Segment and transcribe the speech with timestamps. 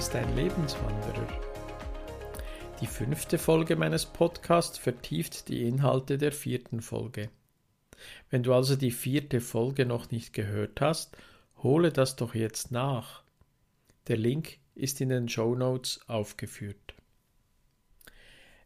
[0.00, 1.28] ist ein Lebenswanderer.
[2.80, 7.28] Die fünfte Folge meines Podcasts vertieft die Inhalte der vierten Folge.
[8.30, 11.18] Wenn du also die vierte Folge noch nicht gehört hast,
[11.62, 13.24] hole das doch jetzt nach.
[14.08, 16.94] Der Link ist in den Show Notes aufgeführt.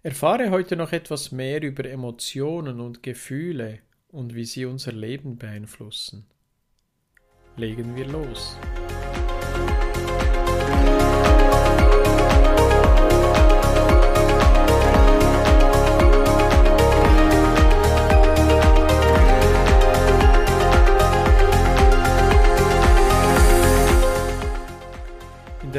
[0.05, 6.27] Erfahre heute noch etwas mehr über Emotionen und Gefühle und wie sie unser Leben beeinflussen.
[7.56, 8.56] Legen wir los.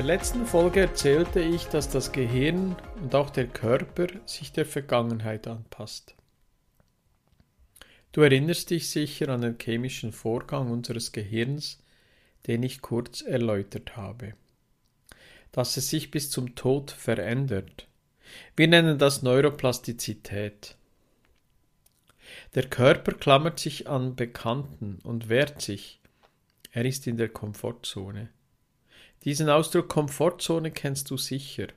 [0.06, 6.16] Letzten Folge erzählte ich, dass das Gehirn und auch der Körper sich der Vergangenheit anpasst.
[8.12, 11.80] Du erinnerst dich sicher an den chemischen Vorgang unseres Gehirns,
[12.46, 14.36] den ich kurz erläutert habe.
[15.52, 17.88] Dass es sich bis zum Tod verändert.
[18.56, 20.76] Wir nennen das Neuroplastizität.
[22.54, 26.00] Der Körper klammert sich an Bekannten und wehrt sich.
[26.72, 28.30] Er ist in der Komfortzone.
[29.26, 31.68] Diesen Ausdruck Komfortzone kennst du sicher.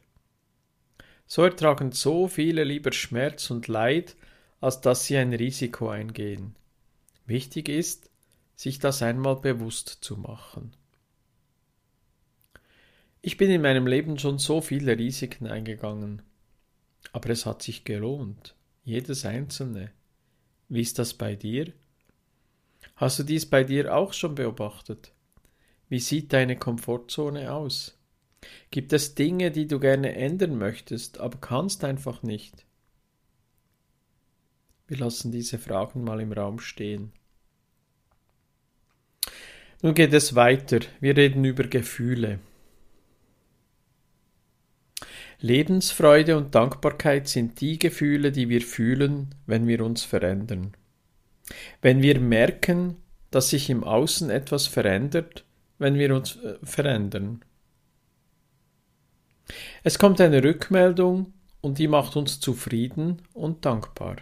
[1.27, 4.16] So ertragen so viele lieber Schmerz und Leid,
[4.60, 6.54] als dass sie ein Risiko eingehen.
[7.26, 8.10] Wichtig ist,
[8.54, 10.74] sich das einmal bewusst zu machen.
[13.22, 16.22] Ich bin in meinem Leben schon so viele Risiken eingegangen,
[17.12, 18.54] aber es hat sich gelohnt,
[18.84, 19.91] jedes einzelne.
[20.69, 21.72] Wie ist das bei dir?
[22.96, 25.12] Hast du dies bei dir auch schon beobachtet?
[25.89, 27.98] Wie sieht deine Komfortzone aus?
[28.70, 32.66] Gibt es Dinge, die du gerne ändern möchtest, aber kannst einfach nicht?
[34.87, 37.12] Wir lassen diese Fragen mal im Raum stehen.
[39.82, 40.81] Nun geht es weiter.
[41.00, 42.41] Wir reden über Gefühle.
[45.41, 50.72] Lebensfreude und Dankbarkeit sind die Gefühle, die wir fühlen, wenn wir uns verändern.
[51.81, 52.97] Wenn wir merken,
[53.31, 55.44] dass sich im Außen etwas verändert,
[55.78, 57.44] wenn wir uns äh, verändern.
[59.83, 64.17] Es kommt eine Rückmeldung und die macht uns zufrieden und dankbar.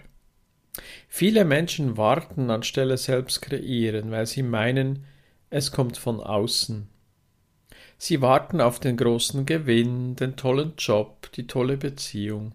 [1.08, 5.04] Viele Menschen warten anstelle selbst kreieren, weil sie meinen,
[5.50, 6.88] es kommt von außen.
[7.98, 12.52] Sie warten auf den großen Gewinn, den tollen Job, die tolle Beziehung.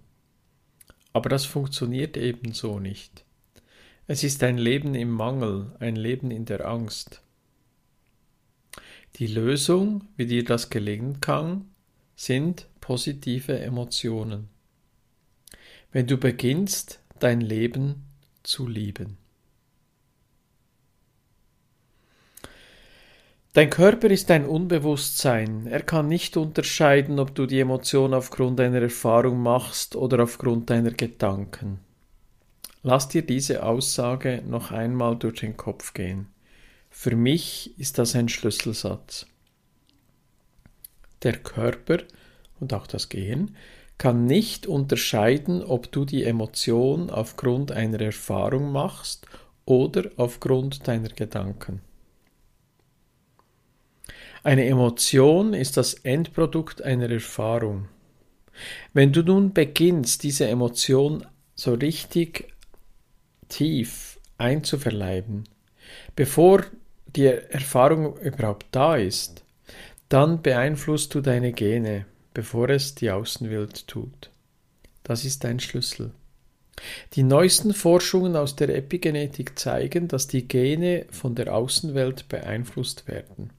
[1.14, 3.26] Aber das funktioniert ebenso nicht.
[4.08, 7.22] Es ist ein Leben im Mangel, ein Leben in der Angst.
[9.16, 11.66] Die Lösung, wie dir das gelingen kann,
[12.16, 14.50] sind positive Emotionen.
[15.92, 18.04] Wenn du beginnst, dein Leben
[18.44, 19.18] zu lieben.
[23.54, 25.68] Dein Körper ist ein Unbewusstsein.
[25.68, 30.92] Er kann nicht unterscheiden, ob du die Emotion aufgrund deiner Erfahrung machst oder aufgrund deiner
[30.92, 31.82] Gedanken.
[32.82, 36.28] Lass dir diese Aussage noch einmal durch den Kopf gehen.
[36.92, 39.26] Für mich ist das ein Schlüsselsatz.
[41.24, 42.00] Der Körper
[42.60, 43.56] und auch das Gehirn
[43.98, 49.26] kann nicht unterscheiden, ob du die Emotion aufgrund einer Erfahrung machst
[49.66, 51.82] oder aufgrund deiner Gedanken.
[54.44, 57.88] Eine Emotion ist das Endprodukt einer Erfahrung.
[58.94, 61.26] Wenn du nun beginnst, diese Emotion
[61.56, 62.52] so richtig
[63.48, 65.44] tief einzuverleiben,
[66.16, 66.64] bevor
[67.16, 69.44] die Erfahrung überhaupt da ist,
[70.10, 74.30] dann beeinflusst du deine Gene, bevor es die Außenwelt tut.
[75.04, 76.12] Das ist ein Schlüssel.
[77.14, 83.52] Die neuesten Forschungen aus der Epigenetik zeigen, dass die Gene von der Außenwelt beeinflusst werden.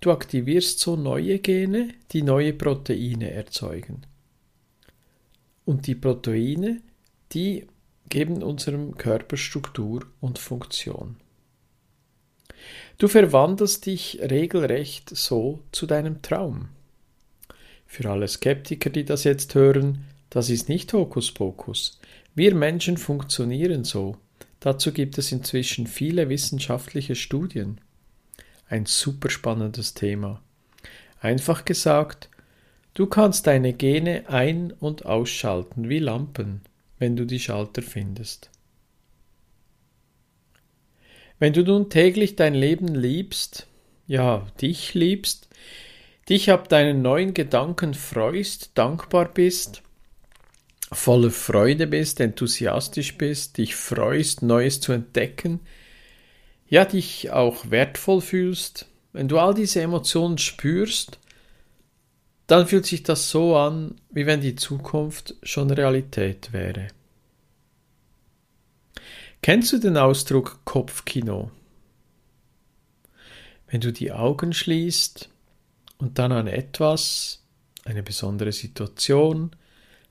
[0.00, 4.02] Du aktivierst so neue Gene, die neue Proteine erzeugen.
[5.64, 6.82] Und die Proteine,
[7.32, 7.66] die
[8.08, 11.16] geben unserem Körper Struktur und Funktion.
[12.98, 16.68] Du verwandelst dich regelrecht so zu deinem Traum.
[17.86, 22.00] Für alle Skeptiker, die das jetzt hören, das ist nicht Hokuspokus.
[22.34, 24.16] Wir Menschen funktionieren so.
[24.60, 27.80] Dazu gibt es inzwischen viele wissenschaftliche Studien.
[28.66, 30.40] Ein super spannendes Thema.
[31.20, 32.30] Einfach gesagt,
[32.94, 36.62] du kannst deine Gene ein- und ausschalten wie Lampen,
[36.98, 38.50] wenn du die Schalter findest.
[41.42, 43.66] Wenn du nun täglich dein Leben liebst,
[44.06, 45.48] ja, dich liebst,
[46.28, 49.82] dich ab deinen neuen Gedanken freust, dankbar bist,
[50.92, 55.58] voller Freude bist, enthusiastisch bist, dich freust, Neues zu entdecken,
[56.68, 61.18] ja, dich auch wertvoll fühlst, wenn du all diese Emotionen spürst,
[62.46, 66.86] dann fühlt sich das so an, wie wenn die Zukunft schon Realität wäre.
[69.44, 71.50] Kennst du den Ausdruck Kopfkino?
[73.66, 75.28] Wenn du die Augen schließt
[75.98, 77.42] und dann an etwas,
[77.84, 79.50] eine besondere Situation,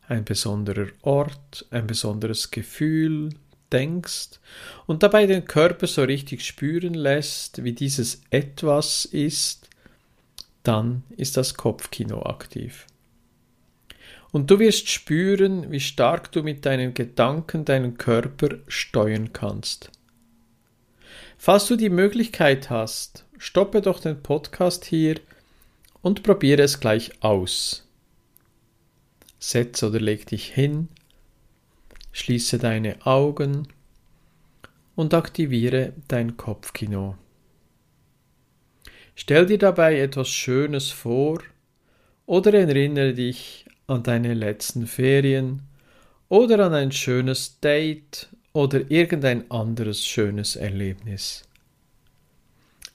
[0.09, 3.29] ein besonderer Ort, ein besonderes Gefühl
[3.71, 4.41] denkst
[4.85, 9.69] und dabei den Körper so richtig spüren lässt, wie dieses etwas ist,
[10.63, 12.85] dann ist das Kopfkino aktiv.
[14.31, 19.91] Und du wirst spüren, wie stark du mit deinen Gedanken deinen Körper steuern kannst.
[21.37, 25.15] Falls du die Möglichkeit hast, stoppe doch den Podcast hier
[26.01, 27.87] und probiere es gleich aus.
[29.39, 30.87] Setz oder leg dich hin,
[32.11, 33.67] schließe deine Augen
[34.95, 37.17] und aktiviere dein Kopfkino.
[39.15, 41.39] Stell dir dabei etwas Schönes vor
[42.25, 45.63] oder erinnere dich an deine letzten Ferien
[46.29, 51.43] oder an ein schönes Date oder irgendein anderes schönes Erlebnis.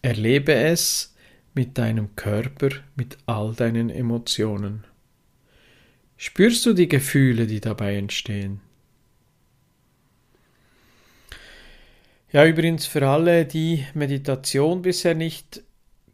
[0.00, 1.14] Erlebe es
[1.54, 4.84] mit deinem Körper, mit all deinen Emotionen.
[6.16, 8.60] Spürst du die Gefühle, die dabei entstehen?
[12.32, 15.62] Ja, übrigens für alle, die Meditation bisher nicht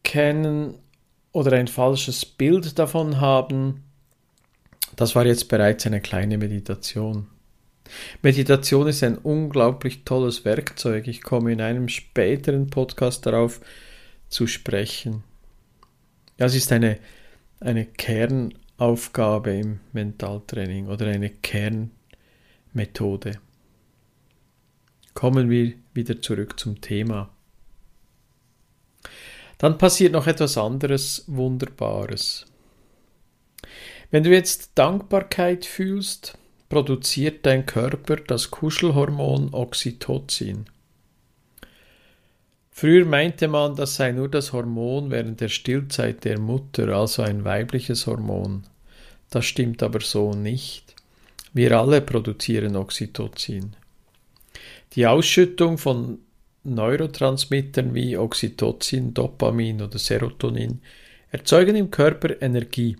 [0.02, 0.74] kennen
[1.32, 3.84] oder ein falsches Bild davon haben,
[4.96, 7.26] das war jetzt bereits eine kleine Meditation.
[8.22, 11.08] Meditation ist ein unglaublich tolles Werkzeug.
[11.08, 13.60] Ich komme in einem späteren Podcast darauf
[14.28, 15.24] zu sprechen.
[16.38, 16.98] Ja, es ist eine,
[17.60, 23.38] eine Kernaufgabe im Mentaltraining oder eine Kernmethode.
[25.14, 27.28] Kommen wir wieder zurück zum Thema.
[29.58, 32.46] Dann passiert noch etwas anderes Wunderbares.
[34.12, 36.36] Wenn du jetzt Dankbarkeit fühlst,
[36.68, 40.66] produziert dein Körper das Kuschelhormon Oxytocin.
[42.70, 47.46] Früher meinte man, das sei nur das Hormon während der Stillzeit der Mutter, also ein
[47.46, 48.64] weibliches Hormon.
[49.30, 50.94] Das stimmt aber so nicht.
[51.54, 53.74] Wir alle produzieren Oxytocin.
[54.92, 56.18] Die Ausschüttung von
[56.64, 60.82] Neurotransmittern wie Oxytocin, Dopamin oder Serotonin
[61.30, 62.98] erzeugen im Körper Energie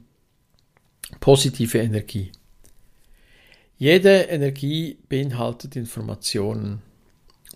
[1.21, 2.33] positive Energie.
[3.79, 6.83] Jede Energie beinhaltet Informationen.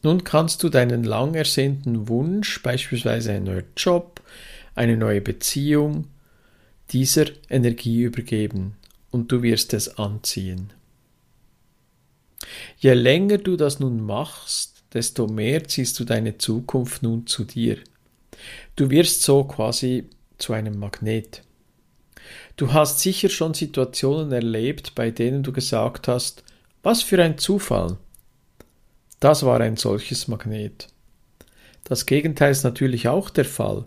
[0.03, 4.23] Nun kannst du deinen lang ersehnten Wunsch, beispielsweise ein neuer Job,
[4.75, 6.09] eine neue Beziehung,
[6.91, 8.77] dieser Energie übergeben
[9.11, 10.73] und du wirst es anziehen.
[12.79, 17.79] Je länger du das nun machst, desto mehr ziehst du deine Zukunft nun zu dir.
[18.77, 20.09] Du wirst so quasi
[20.39, 21.43] zu einem Magnet.
[22.57, 26.43] Du hast sicher schon Situationen erlebt, bei denen du gesagt hast,
[26.83, 27.97] was für ein Zufall.
[29.21, 30.89] Das war ein solches Magnet.
[31.85, 33.85] Das Gegenteil ist natürlich auch der Fall.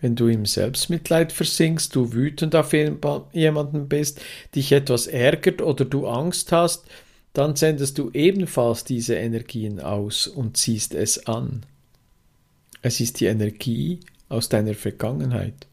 [0.00, 4.20] Wenn du im Selbstmitleid versinkst, du wütend auf jemanden bist,
[4.54, 6.84] dich etwas ärgert oder du Angst hast,
[7.32, 11.64] dann sendest du ebenfalls diese Energien aus und ziehst es an.
[12.82, 15.66] Es ist die Energie aus deiner Vergangenheit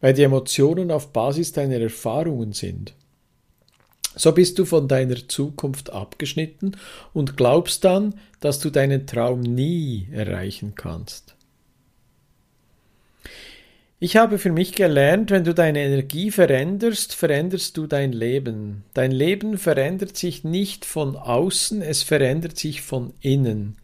[0.00, 2.94] weil die Emotionen auf Basis deiner Erfahrungen sind.
[4.16, 6.76] So bist du von deiner Zukunft abgeschnitten
[7.12, 11.36] und glaubst dann, dass du deinen Traum nie erreichen kannst.
[14.02, 18.84] Ich habe für mich gelernt, wenn du deine Energie veränderst, veränderst du dein Leben.
[18.94, 23.76] Dein Leben verändert sich nicht von außen, es verändert sich von innen.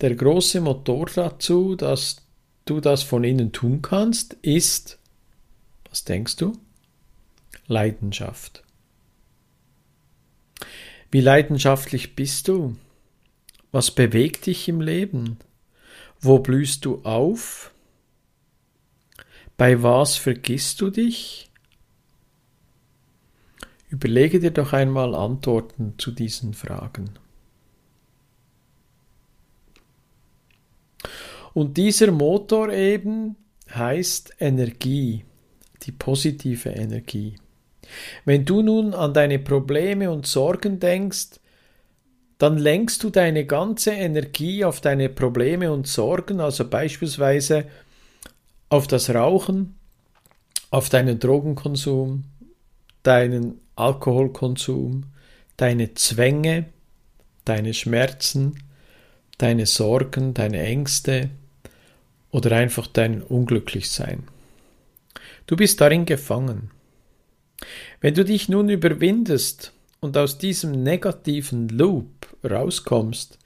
[0.00, 2.16] Der große Motor dazu, dass
[2.64, 4.98] du das von innen tun kannst, ist
[5.92, 6.58] was denkst du?
[7.66, 8.64] Leidenschaft.
[11.10, 12.76] Wie leidenschaftlich bist du?
[13.72, 15.36] Was bewegt dich im Leben?
[16.18, 17.74] Wo blühst du auf?
[19.58, 21.50] Bei was vergisst du dich?
[23.90, 27.10] Überlege dir doch einmal Antworten zu diesen Fragen.
[31.52, 33.36] Und dieser Motor eben
[33.68, 35.26] heißt Energie
[35.82, 37.36] die positive Energie.
[38.24, 41.40] Wenn du nun an deine Probleme und Sorgen denkst,
[42.38, 47.66] dann lenkst du deine ganze Energie auf deine Probleme und Sorgen, also beispielsweise
[48.68, 49.76] auf das Rauchen,
[50.70, 52.24] auf deinen Drogenkonsum,
[53.02, 55.04] deinen Alkoholkonsum,
[55.56, 56.66] deine Zwänge,
[57.44, 58.56] deine Schmerzen,
[59.38, 61.30] deine Sorgen, deine Ängste
[62.30, 64.24] oder einfach dein Unglücklichsein.
[65.46, 66.70] Du bist darin gefangen.
[68.00, 73.38] Wenn du dich nun überwindest und aus diesem negativen Loop rauskommst,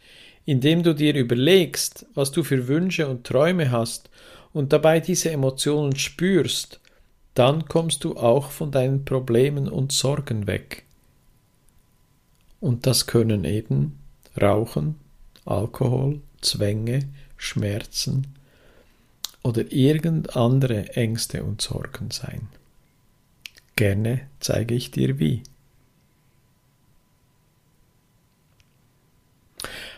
[0.44, 4.10] indem du dir überlegst, was du für Wünsche und Träume hast
[4.52, 6.80] und dabei diese Emotionen spürst,
[7.34, 10.84] dann kommst du auch von deinen Problemen und Sorgen weg.
[12.60, 13.98] Und das können eben
[14.40, 14.96] Rauchen,
[15.44, 17.00] Alkohol, Zwänge,
[17.36, 18.35] Schmerzen
[19.46, 22.48] oder irgend andere Ängste und Sorgen sein.
[23.76, 25.44] Gerne zeige ich dir wie.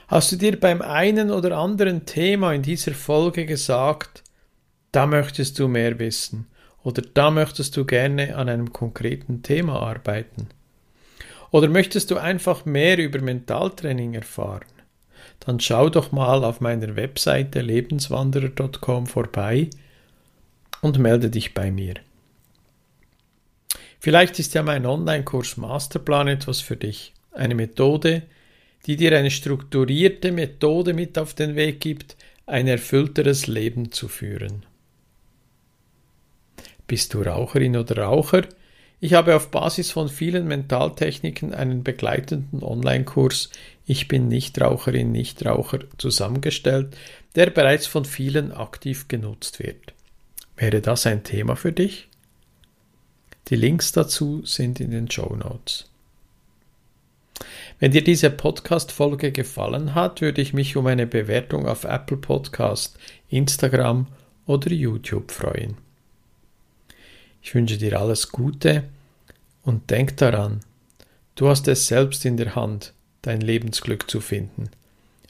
[0.08, 4.22] Hast du dir beim einen oder anderen Thema in dieser Folge gesagt,
[4.92, 6.46] da möchtest du mehr wissen
[6.82, 10.48] oder da möchtest du gerne an einem konkreten Thema arbeiten?
[11.50, 14.66] Oder möchtest du einfach mehr über Mentaltraining erfahren?
[15.40, 19.70] Dann schau doch mal auf meiner Webseite lebenswanderer.com vorbei
[20.82, 21.94] und melde dich bei mir.
[24.00, 27.12] Vielleicht ist ja mein Online-Kurs Masterplan etwas für dich.
[27.32, 28.22] Eine Methode,
[28.86, 32.16] die dir eine strukturierte Methode mit auf den Weg gibt,
[32.46, 34.64] ein erfüllteres Leben zu führen.
[36.86, 38.42] Bist du Raucherin oder Raucher?
[39.00, 43.50] Ich habe auf Basis von vielen Mentaltechniken einen begleitenden Online-Kurs
[43.90, 46.94] Ich bin Nichtraucherin, Nichtraucher zusammengestellt,
[47.36, 49.94] der bereits von vielen aktiv genutzt wird.
[50.56, 52.06] Wäre das ein Thema für dich?
[53.48, 55.88] Die Links dazu sind in den Show Notes.
[57.78, 62.98] Wenn dir diese Podcast-Folge gefallen hat, würde ich mich um eine Bewertung auf Apple Podcast,
[63.30, 64.06] Instagram
[64.44, 65.78] oder YouTube freuen.
[67.40, 68.84] Ich wünsche dir alles Gute
[69.62, 70.60] und denk daran,
[71.36, 72.92] du hast es selbst in der Hand,
[73.28, 74.70] dein Lebensglück zu finden.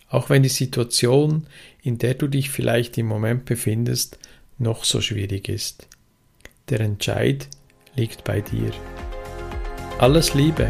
[0.08, 1.46] Auch wenn die Situation,
[1.82, 4.18] in der du dich vielleicht im Moment befindest,
[4.58, 5.86] noch so schwierig ist.
[6.70, 7.48] Der Entscheid
[7.94, 8.70] liegt bei dir.
[9.98, 10.68] Alles Liebe!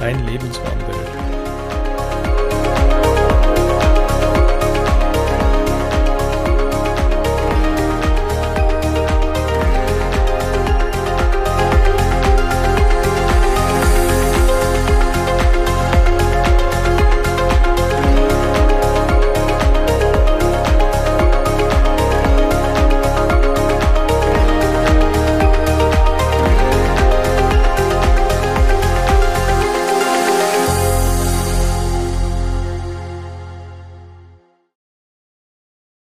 [0.00, 1.09] dein Lebenswanderer.